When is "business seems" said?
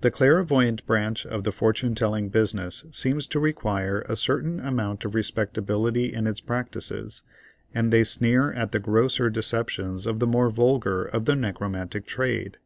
2.30-3.28